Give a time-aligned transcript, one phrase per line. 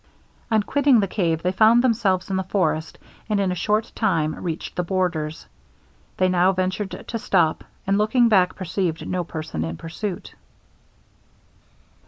[0.49, 2.97] On quitting the cave they found themselves in the forest,
[3.29, 5.45] and in a short time reached the borders.
[6.17, 10.33] They now ventured to stop, and looking back perceived no person in pursuit.